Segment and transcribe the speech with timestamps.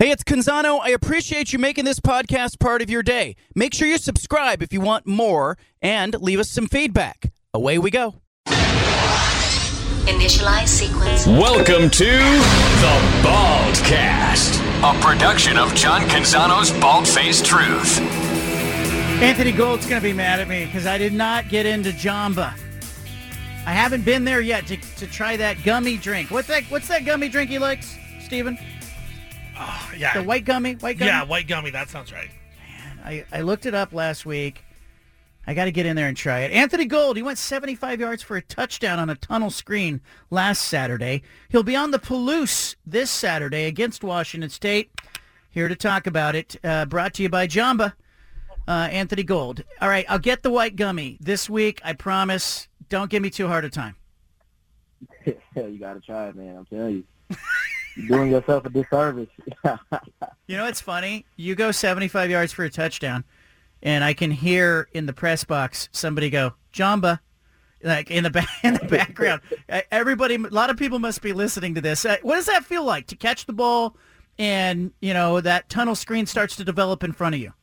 [0.00, 0.80] Hey, it's Canzano.
[0.82, 3.36] I appreciate you making this podcast part of your day.
[3.54, 7.32] Make sure you subscribe if you want more and leave us some feedback.
[7.54, 8.16] Away we go.
[10.08, 11.28] Initialize sequence.
[11.28, 18.00] Welcome to the Baldcast, a production of John Canzano's Bald Faced Truth.
[19.22, 22.52] Anthony Gould's going to be mad at me because I did not get into Jamba.
[23.64, 26.32] I haven't been there yet to, to try that gummy drink.
[26.32, 26.64] What's that?
[26.64, 28.58] What's that gummy drink he likes, Steven?
[29.58, 30.14] Oh, yeah.
[30.14, 30.74] The white gummy?
[30.74, 31.10] White gummy?
[31.10, 31.70] Yeah, white gummy.
[31.70, 32.30] That sounds right.
[32.58, 34.64] Man, I, I looked it up last week.
[35.46, 36.52] I got to get in there and try it.
[36.52, 41.22] Anthony Gould, he went 75 yards for a touchdown on a tunnel screen last Saturday.
[41.50, 44.90] He'll be on the Palouse this Saturday against Washington State.
[45.50, 47.92] Here to talk about it, uh, brought to you by Jamba.
[48.66, 49.62] Uh, Anthony Gould.
[49.82, 51.82] All right, I'll get the white gummy this week.
[51.84, 52.66] I promise.
[52.88, 53.94] Don't give me too hard a time.
[55.26, 56.56] you got to try it, man.
[56.56, 57.36] I'm telling you.
[57.96, 59.28] You're doing yourself a disservice.
[60.46, 61.24] You know what's funny?
[61.36, 63.24] You go 75 yards for a touchdown,
[63.82, 67.20] and I can hear in the press box somebody go, Jamba,
[67.82, 69.40] like in the back, in the background.
[69.90, 72.04] Everybody, a lot of people must be listening to this.
[72.04, 73.96] Uh, What does that feel like to catch the ball
[74.38, 77.54] and, you know, that tunnel screen starts to develop in front of you?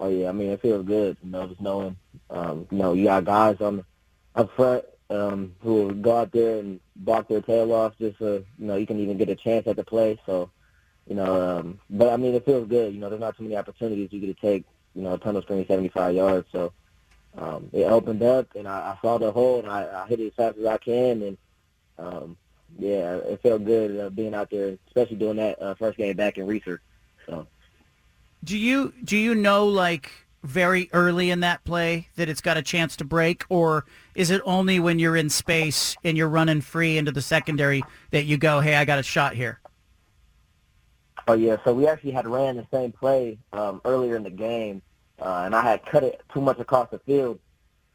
[0.00, 1.96] oh yeah, I mean it feels good, you know, just knowing,
[2.30, 3.84] um, you know, you got guys on
[4.34, 8.44] up front um, who will go out there and bark their tail off just so
[8.58, 10.18] you know you can even get a chance at the play.
[10.26, 10.50] So,
[11.06, 12.92] you know, um, but I mean it feels good.
[12.92, 14.64] You know, there's not too many opportunities you get to take,
[14.94, 16.48] you know, a tunnel screen 75 yards.
[16.52, 16.72] So
[17.36, 20.26] um, it opened up, and I, I saw the hole, and I, I hit it
[20.28, 21.38] as fast as I can, and
[21.98, 22.36] um,
[22.78, 26.38] yeah, it felt good uh, being out there, especially doing that uh, first game back
[26.38, 26.78] in Reser.
[27.26, 27.46] So.
[28.44, 30.12] Do you do you know like
[30.44, 33.84] very early in that play that it's got a chance to break, or
[34.18, 38.24] is it only when you're in space and you're running free into the secondary that
[38.24, 39.60] you go, hey, I got a shot here?
[41.28, 44.82] Oh yeah, so we actually had ran the same play um, earlier in the game,
[45.20, 47.38] uh, and I had cut it too much across the field,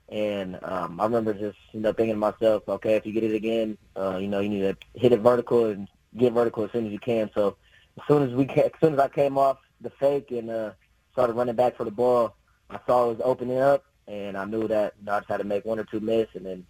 [0.08, 3.36] and um, I remember just you know thinking to myself, okay, if you get it
[3.36, 6.86] again, uh, you know you need to hit it vertical and get vertical as soon
[6.86, 7.30] as you can.
[7.34, 7.58] So
[8.00, 10.72] as soon as we as soon as I came off the fake and uh,
[11.12, 12.36] started running back for the ball,
[12.70, 15.38] I saw it was opening up, and I knew that you know, I just had
[15.38, 16.66] to make one or two miss, and then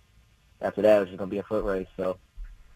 [0.61, 1.87] after that it was just gonna be a foot race.
[1.97, 2.17] So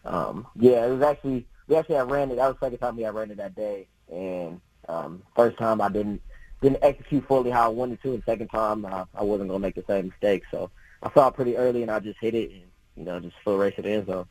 [0.04, 2.36] um, yeah, it was actually we actually had ran it.
[2.36, 5.80] That was the second time we had ran it that day, and um, first time
[5.80, 6.22] I didn't
[6.60, 9.74] didn't execute fully how I wanted to, and second time uh, I wasn't gonna make
[9.74, 10.44] the same mistake.
[10.50, 10.70] So
[11.02, 12.62] I saw it pretty early, and I just hit it, and
[12.96, 14.06] you know just foot race it in.
[14.06, 14.26] So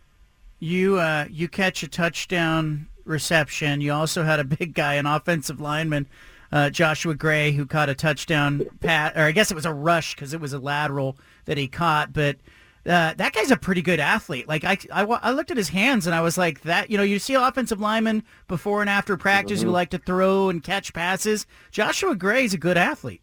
[0.59, 3.81] You uh, you catch a touchdown reception.
[3.81, 6.07] You also had a big guy, an offensive lineman,
[6.51, 10.15] uh, Joshua Gray, who caught a touchdown pat, or I guess it was a rush
[10.15, 12.13] because it was a lateral that he caught.
[12.13, 12.37] But
[12.85, 14.47] uh, that guy's a pretty good athlete.
[14.47, 16.89] Like I, I, I looked at his hands and I was like, that.
[16.89, 20.63] You know, you see offensive linemen before and after practice who like to throw and
[20.63, 21.45] catch passes.
[21.71, 23.21] Joshua Gray's a good athlete.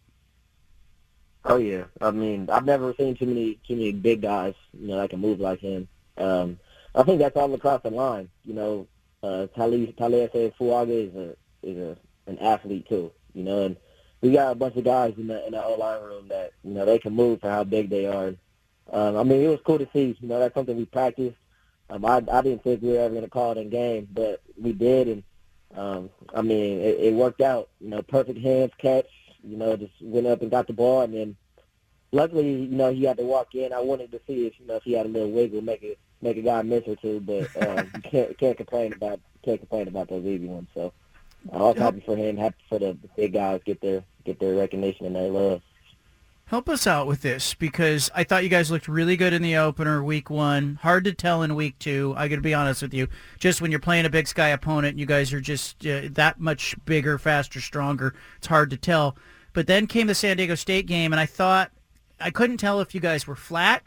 [1.47, 4.97] Oh yeah, I mean I've never seen too many too many big guys you know
[4.97, 5.87] that can move like him.
[6.17, 6.59] Um,
[6.95, 8.29] I think that's all across the line.
[8.43, 8.87] You know,
[9.21, 11.97] uh, Tali Taliese Fuaga is a is a
[12.27, 13.11] an athlete too.
[13.33, 13.77] You know, and
[14.21, 16.73] we got a bunch of guys in the in the O line room that you
[16.73, 18.33] know they can move for how big they are.
[18.91, 20.15] Um, I mean, it was cool to see.
[20.19, 21.37] You know, that's something we practiced.
[21.89, 24.41] Um, I I didn't think we were ever going to call it in game, but
[24.59, 25.23] we did, and
[25.75, 27.69] um, I mean, it, it worked out.
[27.79, 29.07] You know, perfect hands catch.
[29.43, 31.35] You know, just went up and got the ball, and then
[32.11, 33.73] luckily, you know, he had to walk in.
[33.73, 35.99] I wanted to see if you know if he had a little wiggle, make it
[36.21, 40.09] make a guy miss or two, but um, can't can't complain about can't complain about
[40.09, 40.67] those easy ones.
[40.73, 40.93] So
[41.51, 44.55] I was happy for him, happy for the, the big guys get their get their
[44.55, 45.61] recognition and their love.
[46.47, 49.57] Help us out with this because I thought you guys looked really good in the
[49.57, 50.77] opener, week one.
[50.83, 52.13] Hard to tell in week two.
[52.15, 53.07] I got to be honest with you.
[53.39, 56.75] Just when you're playing a Big Sky opponent, you guys are just uh, that much
[56.85, 58.13] bigger, faster, stronger.
[58.37, 59.17] It's hard to tell.
[59.53, 61.71] But then came the San Diego State game, and I thought
[62.19, 63.81] I couldn't tell if you guys were flat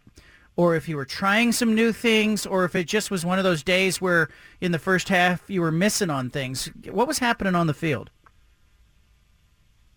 [0.59, 3.45] or if you were trying some new things or if it just was one of
[3.45, 4.29] those days where
[4.61, 6.69] in the first half you were missing on things.
[6.91, 8.11] What was happening on the field?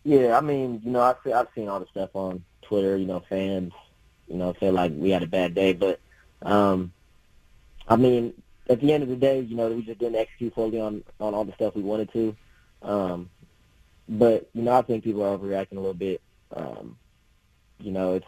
[0.04, 2.96] Yeah, I mean, you know, I've I've seen all the stuff on Twitter.
[2.96, 3.74] You know, fans,
[4.28, 6.00] you know, feel like we had a bad day, but
[6.44, 6.94] um,
[7.88, 8.32] I mean,
[8.70, 11.34] at the end of the day, you know, we just didn't execute fully on on
[11.34, 12.36] all the stuff we wanted to.
[12.84, 13.32] Um,
[14.08, 16.22] but you know, I think people are overreacting a little bit.
[16.56, 16.98] Um,
[17.80, 18.28] you know, it's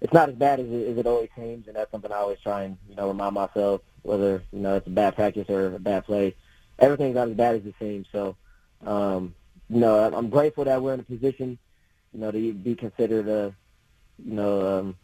[0.00, 2.40] it's not as bad as it, as it always seems, and that's something I always
[2.40, 3.80] try and you know remind myself.
[4.02, 6.34] Whether you know it's a bad practice or a bad play,
[6.78, 8.06] everything's not as bad as it seems.
[8.12, 8.36] So,
[8.86, 9.34] um,
[9.68, 11.58] you know, I'm- grateful that we're in a position,
[12.12, 13.54] you know, to be considered a,
[14.24, 14.96] you know, um,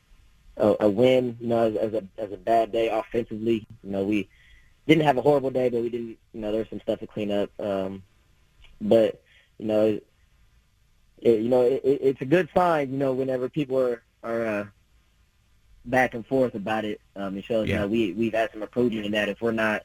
[0.57, 1.37] a, a win.
[1.41, 3.67] You know, as, as a as a bad day offensively.
[3.83, 4.29] You know, we
[4.87, 6.19] didn't have a horrible day, but we didn't.
[6.33, 7.51] You know, there's some stuff to clean up.
[7.59, 8.03] Um,
[8.81, 9.21] but
[9.59, 10.01] you know,
[11.19, 12.93] it, you know, it, it's a good sign.
[12.93, 14.65] You know, whenever people are are uh,
[15.95, 17.75] back and forth about it, um, it shows Yeah.
[17.75, 19.29] you know we we've had some improvement in that.
[19.29, 19.83] If we're not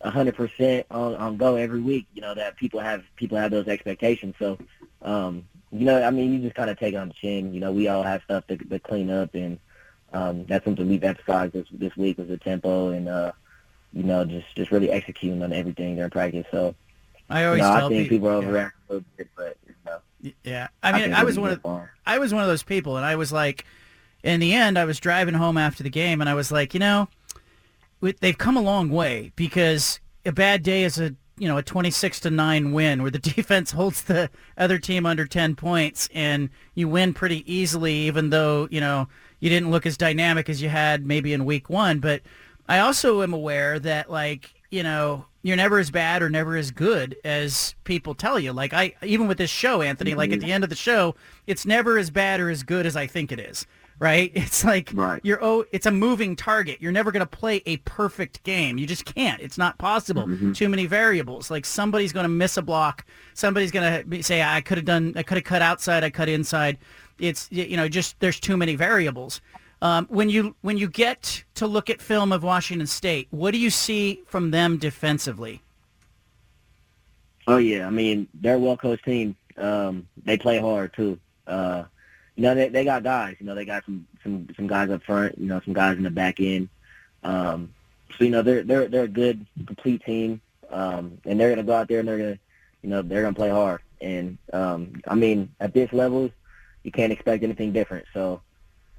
[0.00, 3.50] a hundred percent on on go every week, you know that people have people have
[3.50, 4.34] those expectations.
[4.38, 4.58] So,
[5.02, 7.52] um, you know, I mean, you just kind of take it on the chin.
[7.54, 9.58] You know, we all have stuff to, to clean up, and
[10.12, 13.32] um, that's something we've emphasized this this week was the tempo and uh,
[13.92, 16.46] you know just just really executing on everything during practice.
[16.50, 16.74] So,
[17.28, 18.16] I you always know, I tell think people.
[18.18, 18.48] people are yeah.
[18.48, 19.98] overreacting a little bit, but you know,
[20.44, 21.60] Yeah, I mean, think I, was one of.
[22.06, 23.64] I was one of those people, and I was like,
[24.24, 26.80] in the end, I was driving home after the game, and I was like, you
[26.80, 27.08] know,
[28.00, 31.90] they've come a long way because a bad day is a you know a twenty
[31.90, 36.48] six to nine win where the defense holds the other team under ten points, and
[36.74, 39.08] you win pretty easily, even though you know
[39.40, 42.00] you didn't look as dynamic as you had maybe in week one.
[42.00, 42.22] But
[42.66, 46.70] I also am aware that like you know you're never as bad or never as
[46.70, 48.54] good as people tell you.
[48.54, 50.46] Like I even with this show, Anthony, like at mm-hmm.
[50.46, 51.14] the end of the show,
[51.46, 53.66] it's never as bad or as good as I think it is.
[54.04, 54.30] Right?
[54.44, 55.20] It's like Right.
[55.24, 56.76] you're oh, it's a moving target.
[56.80, 58.76] You're never going to play a perfect game.
[58.76, 59.40] You just can't.
[59.40, 60.28] It's not possible.
[60.52, 61.50] Too many variables.
[61.50, 63.06] Like somebody's going to miss a block.
[63.32, 66.28] Somebody's going to say I could have done I could have cut outside, I cut
[66.28, 66.76] inside.
[67.18, 69.40] It's you know, just there's too many variables.
[69.80, 73.58] Um, when you when you get to look at film of Washington State, what do
[73.58, 75.62] you see from them defensively?
[77.46, 79.36] Oh yeah, I mean they're a well coached team.
[79.56, 81.18] Um, they play hard too.
[81.46, 81.84] Uh,
[82.36, 83.36] you know they they got guys.
[83.38, 85.38] You know they got some some some guys up front.
[85.38, 86.68] You know some guys in the back end.
[87.22, 87.72] Um,
[88.16, 90.40] so you know they're they're they're a good complete team.
[90.70, 92.38] Um, and they're gonna go out there and they're gonna
[92.82, 93.80] you know they're gonna play hard.
[94.00, 96.30] And um, I mean at this level,
[96.82, 98.06] you can't expect anything different.
[98.12, 98.40] So.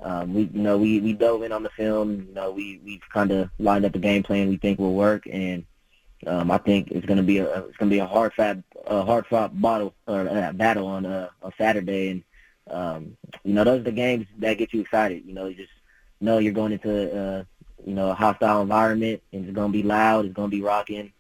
[0.02, 2.26] Um, we, you know, we, we dove in on the film.
[2.28, 5.24] You know, we we've kind of lined up a game plan we think will work,
[5.32, 5.66] and
[6.28, 8.58] um, I think it's to be a it's to be a hard fought
[8.88, 12.24] a hard fought battle or uh, battle on uh, on Saturday, and
[12.70, 15.24] um, you know those are the games that get you excited.
[15.26, 15.72] You know, you just
[16.22, 17.44] know you're going into uh,
[17.86, 20.64] you know a hostile environment, and it's going to be loud, it's going to be
[20.64, 21.12] rocking.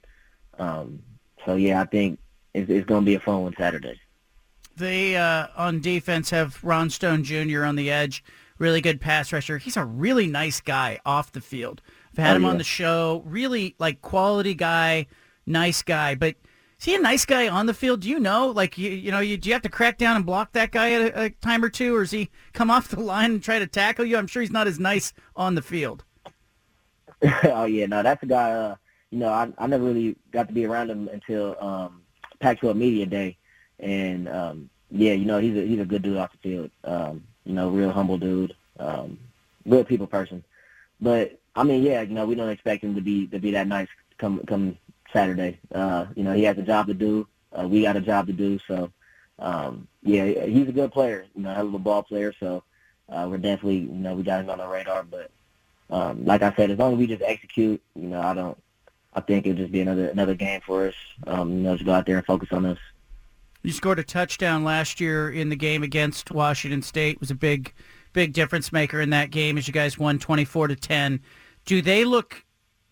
[0.57, 1.03] Um,
[1.45, 2.19] so yeah, I think
[2.53, 3.99] it's, it's going to be a fun one Saturday.
[4.75, 7.63] They uh, on defense have Ron Stone Jr.
[7.63, 8.23] on the edge,
[8.57, 9.57] really good pass rusher.
[9.57, 11.81] He's a really nice guy off the field.
[12.11, 13.23] I've had Oh, him on the show.
[13.25, 15.07] Really like quality guy,
[15.45, 16.15] nice guy.
[16.15, 16.35] But
[16.85, 18.01] he a nice guy on the field?
[18.01, 18.47] Do you know?
[18.47, 20.91] Like you, you know, you, do you have to crack down and block that guy
[20.91, 23.59] at a, a time or two, or does he come off the line and try
[23.59, 24.17] to tackle you?
[24.17, 26.03] I'm sure he's not as nice on the field.
[27.43, 28.51] oh yeah, no, that's a guy.
[28.51, 28.75] Uh,
[29.11, 32.01] you know, I I never really got to be around him until um,
[32.39, 33.37] Pac-12 Media Day,
[33.79, 36.71] and um, yeah, you know, he's a he's a good dude off the field.
[36.83, 39.17] Um, you know, real humble dude, um,
[39.65, 40.43] real people person.
[40.99, 43.67] But I mean, yeah, you know, we don't expect him to be to be that
[43.67, 43.87] nice
[44.17, 44.77] come come
[45.15, 45.59] Saturday.
[45.73, 47.25] Uh, you know, he has a job to do.
[47.57, 48.59] Uh, we got a job to do.
[48.67, 48.91] So,
[49.39, 51.25] um, yeah, he's a good player.
[51.35, 52.33] You know, hell of a ball player.
[52.39, 52.63] So,
[53.07, 55.03] uh, we're definitely, you know, we got him on the radar.
[55.03, 55.31] But
[55.89, 58.57] um, like I said, as long as we just execute, you know, I don't.
[59.17, 60.95] I think it'll just be another another game for us.
[61.25, 62.79] Um, you know, just go out there and focus on us.
[63.63, 67.15] You scored a touchdown last year in the game against Washington State.
[67.15, 67.73] It was a big,
[68.11, 71.21] big difference maker in that game as you guys won 24 to 10.
[71.63, 72.43] Do they look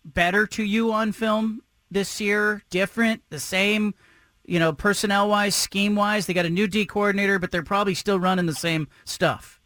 [0.04, 2.62] better to you on film this year?
[2.70, 3.22] Different?
[3.30, 3.94] The same?
[4.44, 6.26] You know, personnel wise, scheme wise?
[6.26, 9.60] They got a new D coordinator, but they're probably still running the same stuff.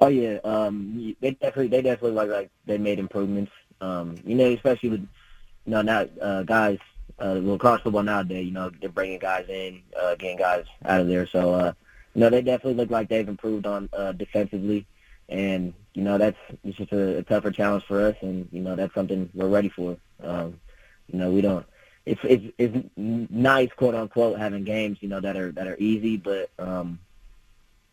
[0.00, 3.52] Oh yeah, um, they definitely they definitely like like they made improvements.
[3.82, 6.78] Um, you know, especially with you know now uh, guys
[7.18, 8.46] uh, well across football nowadays.
[8.46, 11.26] You know, they're bringing guys in, uh, getting guys out of there.
[11.26, 11.72] So uh,
[12.14, 14.86] you know, they definitely look like they've improved on uh, defensively,
[15.30, 18.76] and you know that's it's just a, a tougher challenge for us, and you know
[18.76, 19.96] that's something we're ready for.
[20.22, 20.60] Um,
[21.08, 21.66] you know, we don't.
[22.06, 26.16] It's it's it's nice, quote unquote, having games you know that are that are easy,
[26.16, 26.98] but um,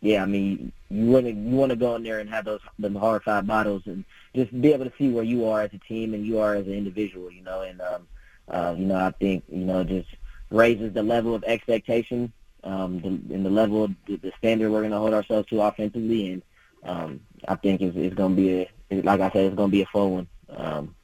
[0.01, 2.61] yeah, I mean, you want to you want to go in there and have those
[2.79, 4.03] them hard fought battles and
[4.35, 6.67] just be able to see where you are as a team and you are as
[6.67, 7.61] an individual, you know.
[7.61, 8.07] And um,
[8.47, 10.09] uh, you know, I think you know just
[10.49, 12.31] raises the level of expectation
[12.63, 15.61] um, the, and the level of the, the standard we're going to hold ourselves to
[15.61, 16.31] offensively.
[16.31, 16.41] And
[16.87, 19.69] um, I think it's, it's going to be a, it- like I said, it's going
[19.69, 20.27] to be a fun one.
[20.55, 20.95] Um,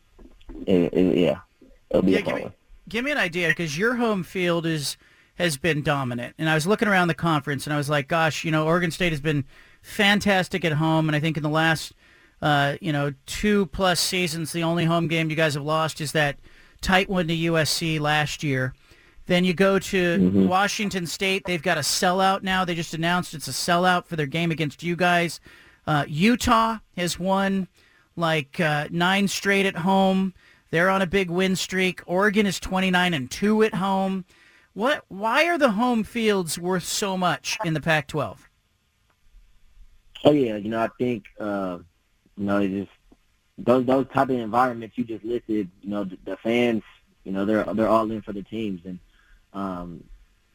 [0.66, 1.40] it, it, yeah,
[1.90, 2.54] it'll be Yeah, a give fun me, one.
[2.90, 4.98] give me an idea because your home field is
[5.36, 8.44] has been dominant, and I was looking around the conference and I was like, gosh,
[8.46, 9.46] you know, Oregon State has been
[9.82, 11.94] fantastic at home, and I think in the last
[12.42, 16.12] uh, you know two plus seasons, the only home game you guys have lost is
[16.14, 16.38] that
[16.82, 18.74] tight one to USC last year.
[19.26, 21.44] Then you go to Washington State.
[21.46, 22.66] They've got a sellout now.
[22.66, 25.40] They just announced it's a sellout for their game against you guys.
[25.86, 27.68] Uh, Utah has won
[28.16, 30.34] like uh, nine straight at home.
[30.70, 32.02] They're on a big win streak.
[32.06, 34.26] Oregon is 29 and 2 at home.
[34.74, 38.38] What why are the home fields worth so much in the Pac-12?
[40.24, 41.80] Oh yeah, you know I think uh,
[42.38, 42.92] you know just
[43.58, 45.70] those those type of environments you just listed.
[45.82, 46.82] You know the, the fans,
[47.24, 49.00] you know they're they're all in for the teams, and
[49.54, 50.04] um,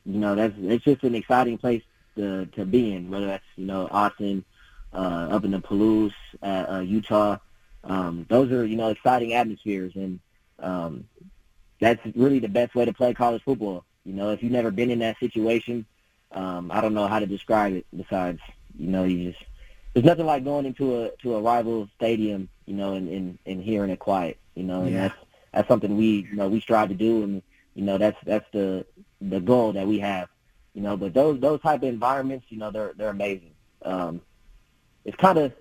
[0.04, 1.82] you know that's it's just an exciting place
[2.16, 3.10] to to be in.
[3.10, 4.44] Whether that's you know Austin,
[4.92, 7.38] uh, up in the Palouse, uh, uh, Utah,
[7.84, 10.20] um, those are you know exciting atmospheres, and
[10.60, 11.04] um,
[11.80, 13.84] that's really the best way to play college football.
[14.04, 15.86] You know, if you've never been in that situation,
[16.32, 17.86] um, I don't know how to describe it.
[17.96, 18.40] Besides,
[18.78, 19.44] you know, you just
[19.94, 23.62] there's nothing like going into a to a rival stadium, you know, and and, and
[23.62, 25.08] hearing it quiet, you know, and Yeah.
[25.08, 25.14] that's
[25.52, 27.42] that's something we you know we strive to do, and
[27.74, 28.86] you know that's that's the
[29.20, 30.28] the goal that we have,
[30.74, 30.96] you know.
[30.96, 33.54] But those those type of environments, you know, they're they're amazing.
[33.82, 34.20] Um,
[35.04, 35.52] it's kind of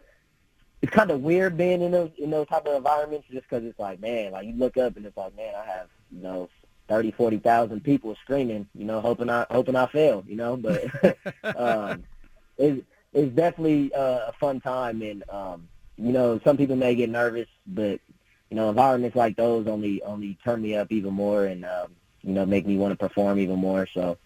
[0.81, 3.79] it's kind of weird being in those in those type of environments, just because it's
[3.79, 6.49] like, man, like you look up and it's like, man, I have you know
[6.87, 10.85] thirty, forty thousand people screaming, you know, hoping I hoping I fail, you know, but
[11.55, 12.03] um,
[12.57, 15.67] it's it's definitely uh, a fun time, and um,
[15.97, 17.99] you know, some people may get nervous, but
[18.49, 22.33] you know, environments like those only only turn me up even more, and um, you
[22.33, 23.87] know, make me want to perform even more.
[23.93, 24.17] So,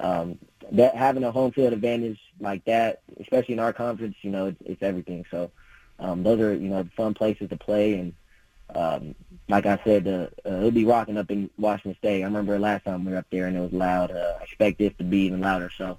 [0.00, 0.38] um,
[0.72, 4.60] that having a home field advantage like that, especially in our conference, you know, it's,
[4.64, 5.24] it's everything.
[5.30, 5.50] So,
[5.98, 8.14] um, those are you know fun places to play, and
[8.74, 9.14] um,
[9.48, 12.22] like I said, uh, uh, it'll be rocking up in Washington State.
[12.22, 14.10] I remember last time we were up there and it was loud.
[14.10, 15.70] Uh, I expect this to be even louder.
[15.76, 15.98] So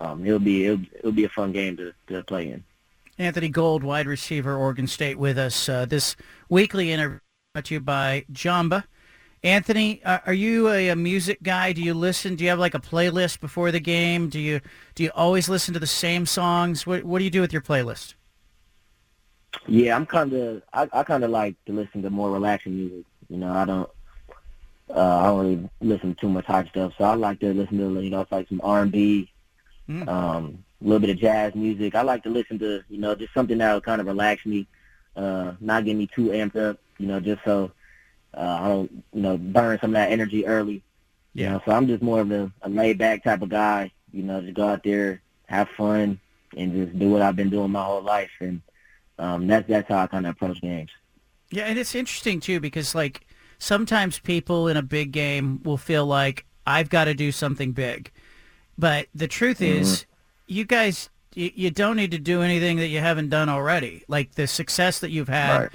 [0.00, 2.64] um, it'll be it'll, it'll be a fun game to, to play in.
[3.18, 5.68] Anthony Gould, wide receiver, Oregon State, with us.
[5.68, 6.16] Uh, this
[6.48, 7.20] weekly interview
[7.52, 8.84] brought to you by Jamba.
[9.44, 11.74] Anthony, uh, are you a, a music guy?
[11.74, 12.34] Do you listen?
[12.34, 14.30] Do you have like a playlist before the game?
[14.30, 14.60] Do you
[14.94, 16.86] do you always listen to the same songs?
[16.86, 18.14] What What do you do with your playlist?
[19.68, 23.04] Yeah, I'm kind of I, I kind of like to listen to more relaxing music.
[23.28, 23.90] You know, I don't
[24.88, 26.94] uh, I don't really listen to too much hype stuff.
[26.96, 29.30] So I like to listen to you know it's like some R&B,
[29.88, 30.08] Mm.
[30.08, 31.94] um, a little bit of jazz music.
[31.94, 34.66] I like to listen to you know just something that will kind of relax me,
[35.16, 36.78] uh, not get me too amped up.
[36.96, 37.70] You know, just so
[38.36, 40.82] uh, I don't you know burn some of that energy early.
[41.36, 41.52] You Yeah.
[41.52, 43.92] know, so I'm just more of a, a laid back type of guy.
[44.12, 46.20] You know, just go out there, have fun,
[46.56, 48.30] and just do what I've been doing my whole life.
[48.40, 48.62] And
[49.18, 50.90] um, that's that's how I kind of approach games.
[51.50, 53.26] Yeah, and it's interesting too because like
[53.58, 58.10] sometimes people in a big game will feel like I've got to do something big,
[58.78, 60.06] but the truth is,
[60.46, 64.04] you guys you, you don't need to do anything that you haven't done already.
[64.08, 65.72] Like the success that you've had Right.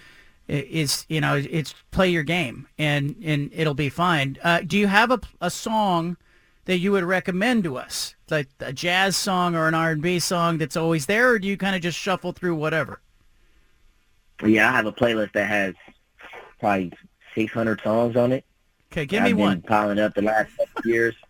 [0.50, 4.38] I- is you know it's play your game and and it'll be fine.
[4.44, 6.18] Uh, do you have a a song?
[6.66, 10.20] That you would recommend to us, like a jazz song or an R and B
[10.20, 13.02] song that's always there, or do you kind of just shuffle through whatever?
[14.46, 15.74] Yeah, I have a playlist that has
[16.60, 16.92] probably
[17.34, 18.46] 600 songs on it.
[18.92, 19.62] Okay, give I've me been one.
[19.64, 20.52] piling up the last
[20.86, 21.16] years.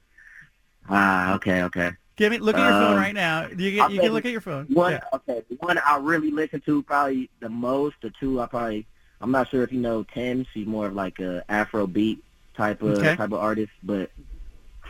[0.89, 1.91] Ah, okay, okay.
[2.15, 3.47] Give me look at your phone Um, right now.
[3.47, 4.65] You, can, you can look at your phone.
[4.73, 5.01] One, Yeah.
[5.13, 7.95] okay, one I really listen to probably the most.
[8.01, 8.87] The two I probably,
[9.21, 10.47] I'm not sure if you know Tems.
[10.53, 12.23] He's more of like a Afro beat
[12.55, 13.15] type of Okay.
[13.15, 14.11] type of artist, but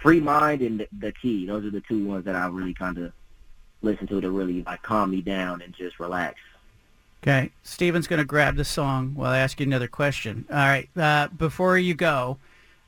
[0.01, 1.45] Free Mind and the, the Key.
[1.45, 3.11] Those are the two ones that I really kind of
[3.81, 6.39] listen to to really like calm me down and just relax.
[7.23, 7.51] Okay.
[7.63, 10.45] Steven's going to grab the song while I ask you another question.
[10.49, 10.89] All right.
[10.95, 12.37] Uh, before you go,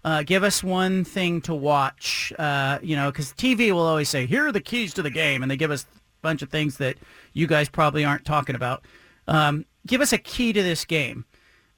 [0.06, 2.32] uh, give us one thing to watch.
[2.40, 5.42] Uh, you know, because TV will always say, "Here are the keys to the game,"
[5.42, 6.98] and they give us a bunch of things that
[7.34, 8.86] you guys probably aren't talking about.
[9.28, 11.26] Um, give us a key to this game.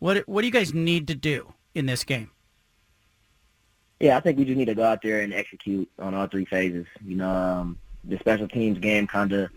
[0.03, 2.29] What What do you guys need to do in this game?
[4.01, 6.43] Yeah, I think we just need to go out there and execute on all three
[6.43, 6.85] phases.
[7.05, 9.49] You know, um, the special teams game kind of,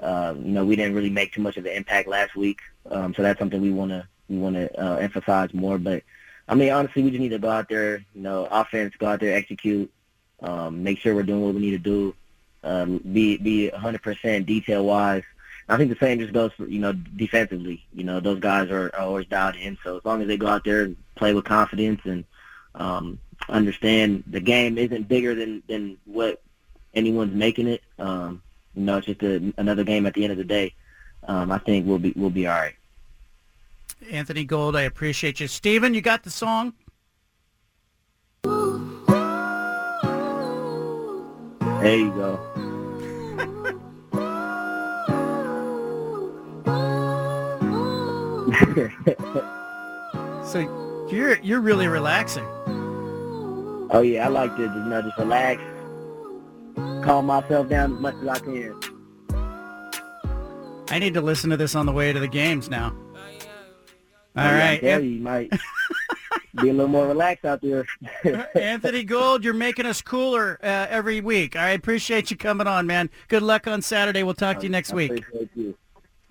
[0.00, 3.12] uh, you know, we didn't really make too much of an impact last week, um,
[3.12, 5.76] so that's something we want to we want to uh, emphasize more.
[5.76, 6.04] But
[6.48, 9.20] I mean, honestly, we just need to go out there, you know, offense, go out
[9.20, 9.92] there, execute,
[10.40, 12.14] um, make sure we're doing what we need to do,
[12.64, 15.24] um, be be 100% detail wise.
[15.68, 17.84] I think the same just goes for you know defensively.
[17.92, 19.76] You know, those guys are, are always dialed in.
[19.82, 22.24] So as long as they go out there and play with confidence and
[22.74, 23.18] um,
[23.48, 26.42] understand the game isn't bigger than than what
[26.94, 27.82] anyone's making it.
[27.98, 28.42] Um,
[28.74, 30.74] you know, it's just a, another game at the end of the day.
[31.26, 32.74] Um, I think we'll be we'll be all right.
[34.10, 35.48] Anthony Gould, I appreciate you.
[35.48, 36.74] Steven, you got the song?
[41.80, 42.55] There you go.
[50.44, 52.44] So you're you're really relaxing.
[53.90, 55.60] oh yeah, I like to you know just relax,
[57.04, 58.80] calm myself down as much as I can.
[60.88, 62.94] I need to listen to this on the way to the games now.
[62.94, 63.16] All
[64.36, 64.80] Oh, yeah, I right.
[64.80, 65.50] tell you, you might
[66.62, 67.84] be a little more relaxed out there.
[68.54, 71.56] Anthony Gould, you're making us cooler uh, every week.
[71.56, 73.10] I appreciate you coming on, man.
[73.28, 74.22] Good luck on Saturday.
[74.22, 75.24] We'll talk to you next I week.
[75.56, 75.76] you.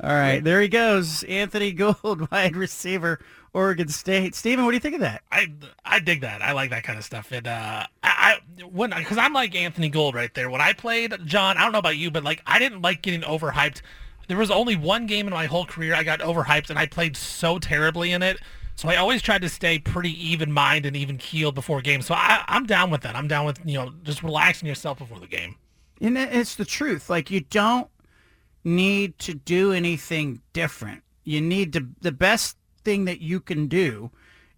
[0.05, 1.24] All right, there he goes.
[1.24, 3.19] Anthony Gould, wide receiver,
[3.53, 4.35] Oregon State.
[4.35, 5.24] Steven, what do you think of that?
[5.31, 5.51] I
[5.83, 6.43] I dig that.
[6.43, 7.31] I like that kind of stuff.
[7.31, 10.51] And uh, I, I when because I'm like Anthony Gould right there.
[10.51, 13.21] When I played John, I don't know about you, but like I didn't like getting
[13.21, 13.81] overhyped.
[14.27, 17.17] There was only one game in my whole career I got overhyped, and I played
[17.17, 18.38] so terribly in it.
[18.75, 22.05] So I always tried to stay pretty even mind and even keeled before games.
[22.05, 23.15] So I, I'm down with that.
[23.15, 25.55] I'm down with you know just relaxing yourself before the game.
[26.00, 27.09] And it's the truth.
[27.09, 27.88] Like you don't
[28.65, 31.03] need to do anything different.
[31.24, 34.12] You need to the best thing that you can do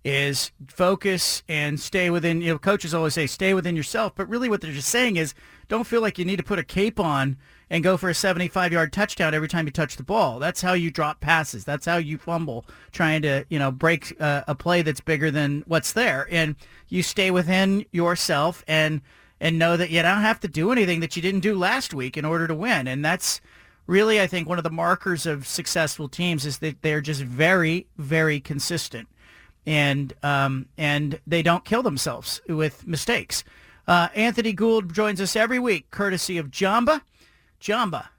[0.04, 4.48] is focus and stay within you know coaches always say stay within yourself but really
[4.48, 5.34] what they're just saying is
[5.68, 7.36] don't feel like you need to put a cape on
[7.70, 10.40] and go for a 75 yard touchdown every time you touch the ball.
[10.40, 11.66] That's how you drop passes.
[11.66, 15.64] That's how you fumble trying to you know break uh, a play that's bigger than
[15.68, 16.28] what's there.
[16.32, 16.56] And
[16.88, 19.02] you stay within yourself and
[19.40, 22.18] and know that you don't have to do anything that you didn't do last week
[22.18, 22.88] in order to win.
[22.88, 23.42] And that's
[23.88, 27.88] really, I think one of the markers of successful teams is that they're just very,
[27.98, 29.08] very consistent,
[29.66, 33.44] and um, and they don't kill themselves with mistakes.
[33.88, 37.02] Uh, Anthony Gould joins us every week, courtesy of Jamba.
[37.62, 38.10] Jamba,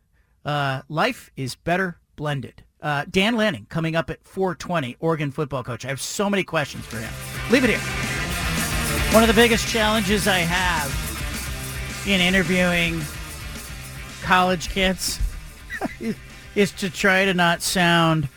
[0.44, 2.64] uh, life is better blended.
[2.80, 5.84] Uh, Dan Lanning coming up at 420, Oregon football coach.
[5.84, 7.12] I have so many questions for him.
[7.50, 7.78] Leave it here.
[9.12, 13.00] One of the biggest challenges I have in interviewing
[14.22, 15.18] college kids
[16.54, 18.28] is to try to not sound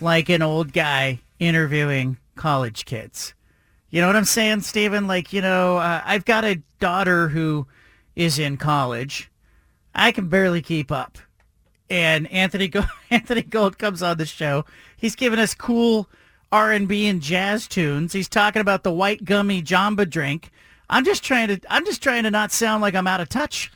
[0.00, 3.34] like an old guy interviewing college kids.
[3.90, 5.06] You know what I'm saying, Stephen?
[5.06, 7.66] Like, you know, uh, I've got a daughter who
[8.14, 9.30] is in college.
[9.94, 11.18] I can barely keep up.
[11.88, 14.64] And Anthony Go- Anthony Gould comes on the show.
[14.96, 16.08] He's giving us cool
[16.52, 18.12] R&B and jazz tunes.
[18.12, 20.50] He's talking about the white gummy Jamba drink.
[20.90, 23.70] I'm just trying to I'm just trying to not sound like I'm out of touch.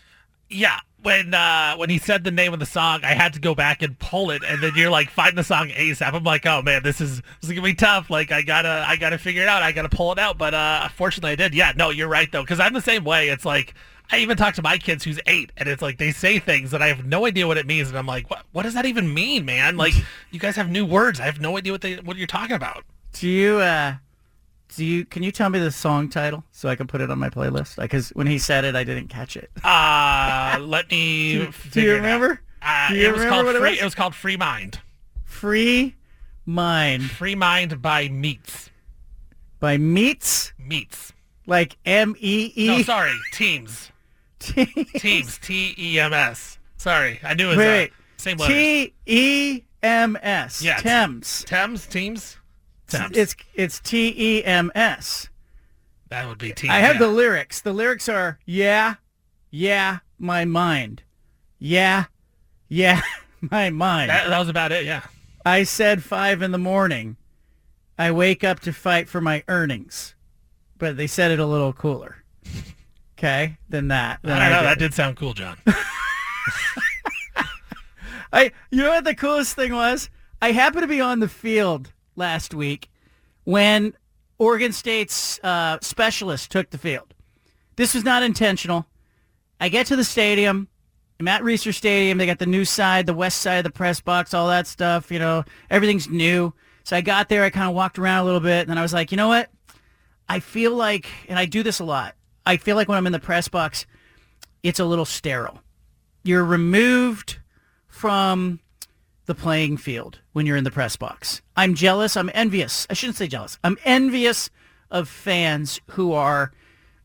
[0.48, 3.54] Yeah, when uh, when he said the name of the song, I had to go
[3.54, 6.12] back and pull it, and then you're like find the song ASAP.
[6.12, 8.10] I'm like, oh man, this is this is gonna be tough.
[8.10, 9.62] Like I gotta I gotta figure it out.
[9.62, 10.38] I gotta pull it out.
[10.38, 11.54] But uh, fortunately, I did.
[11.54, 13.28] Yeah, no, you're right though, because I'm the same way.
[13.28, 13.74] It's like
[14.10, 16.82] I even talk to my kids who's eight, and it's like they say things that
[16.82, 19.12] I have no idea what it means, and I'm like, what what does that even
[19.12, 19.76] mean, man?
[19.76, 19.94] Like
[20.30, 21.18] you guys have new words.
[21.18, 22.84] I have no idea what they what you're talking about.
[23.12, 23.96] Do you uh
[24.74, 27.18] do you can you tell me the song title so I can put it on
[27.18, 27.76] my playlist?
[27.80, 29.50] Because when he said it, I didn't catch it.
[29.64, 31.48] Uh, let me.
[31.70, 31.96] Do you it out.
[31.96, 32.40] remember?
[32.62, 33.70] Uh, Do you it was remember called what it free.
[33.70, 33.80] was?
[33.80, 34.80] It was called Free Mind.
[35.24, 35.94] Free
[36.46, 38.70] Mind Free Mind by Meats.
[39.60, 41.12] by Meats, Meats.
[41.46, 42.66] like M E E.
[42.68, 43.90] No, sorry, Teams.
[44.40, 45.38] Teams.
[45.38, 46.58] T E M S.
[46.76, 47.92] Sorry, I knew it was Wait, uh, wait.
[48.16, 48.54] same letters.
[48.56, 50.62] T E M S.
[50.62, 51.44] Yeah, Thames.
[51.46, 51.86] Thames.
[51.86, 52.36] Teams.
[52.94, 55.28] It's it's T E M S.
[56.08, 56.72] that would be Teams.
[56.72, 57.60] I have the lyrics.
[57.60, 58.94] The lyrics are yeah,
[59.50, 61.02] yeah, my mind.
[61.58, 62.04] Yeah,
[62.68, 63.02] yeah,
[63.40, 64.10] my mind.
[64.10, 64.84] That, that was about it.
[64.84, 65.02] Yeah.
[65.44, 67.16] I said five in the morning.
[67.98, 70.14] I wake up to fight for my earnings.
[70.78, 72.16] But they said it a little cooler.
[73.18, 74.18] Okay, than that.
[74.24, 74.48] I don't know.
[74.48, 74.64] did.
[74.64, 75.56] That did sound cool, John.
[78.32, 80.10] I you know what the coolest thing was?
[80.40, 82.90] I happened to be on the field last week
[83.44, 83.94] when
[84.38, 87.14] Oregon State's uh, specialist took the field.
[87.76, 88.86] This was not intentional.
[89.60, 90.68] I get to the stadium.
[91.20, 92.18] I'm at Reser Stadium.
[92.18, 95.12] They got the new side, the west side of the press box, all that stuff.
[95.12, 96.52] You know, everything's new.
[96.84, 97.44] So I got there.
[97.44, 99.28] I kind of walked around a little bit, and then I was like, you know
[99.28, 99.48] what?
[100.28, 102.16] I feel like, and I do this a lot.
[102.44, 103.86] I feel like when I'm in the press box,
[104.62, 105.60] it's a little sterile.
[106.24, 107.38] You're removed
[107.86, 108.58] from
[109.32, 111.40] the playing field when you're in the press box.
[111.56, 112.18] I'm jealous.
[112.18, 112.86] I'm envious.
[112.90, 113.58] I shouldn't say jealous.
[113.64, 114.50] I'm envious
[114.90, 116.52] of fans who are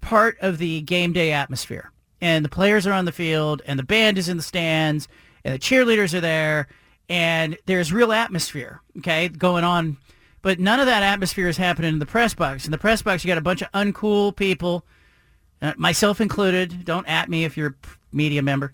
[0.02, 1.90] part of the game day atmosphere.
[2.20, 5.08] And the players are on the field and the band is in the stands
[5.46, 6.68] and the cheerleaders are there
[7.08, 9.96] and there's real atmosphere, okay, going on.
[10.42, 12.66] But none of that atmosphere is happening in the press box.
[12.66, 14.86] In the press box, you got a bunch of uncool people,
[15.62, 16.84] uh, myself included.
[16.84, 18.74] Don't at me if you're a media member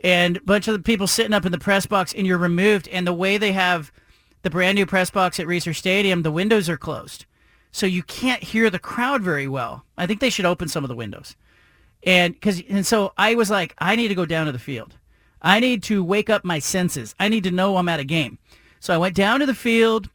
[0.00, 2.88] and a bunch of the people sitting up in the press box and you're removed
[2.88, 3.92] and the way they have
[4.42, 7.24] the brand new press box at Reser Stadium, the windows are closed.
[7.72, 9.84] So you can't hear the crowd very well.
[9.96, 11.36] I think they should open some of the windows.
[12.04, 14.96] And cuz and so I was like I need to go down to the field.
[15.42, 17.14] I need to wake up my senses.
[17.18, 18.38] I need to know I'm at a game.
[18.80, 20.08] So I went down to the field.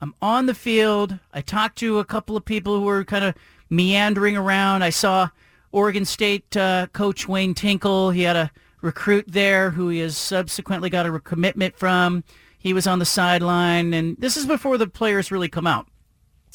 [0.00, 1.18] I'm on the field.
[1.32, 3.34] I talked to a couple of people who were kind of
[3.68, 4.82] meandering around.
[4.82, 5.28] I saw
[5.72, 8.10] Oregon State uh, coach Wayne Tinkle.
[8.10, 12.24] He had a recruit there who he has subsequently got a commitment from.
[12.58, 15.86] He was on the sideline, and this is before the players really come out.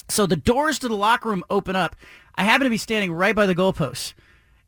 [0.09, 1.95] So the doors to the locker room open up.
[2.35, 4.13] I happen to be standing right by the goalposts.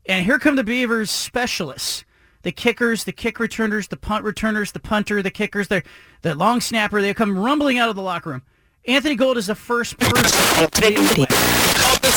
[0.06, 2.04] And here come the Beavers specialists.
[2.42, 5.82] The kickers, the kick returners, the punt returners, the punter, the kickers, the,
[6.22, 7.02] the long snapper.
[7.02, 8.42] They come rumbling out of the locker room.
[8.86, 11.57] Anthony Gould is the first person.